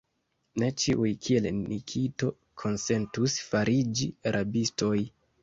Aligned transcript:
Ne 0.61 0.69
ĉiuj, 0.83 1.09
kiel 1.25 1.47
Nikito, 1.57 2.31
konsentus 2.63 3.37
fariĝi 3.53 4.11
rabistoj! 4.39 4.97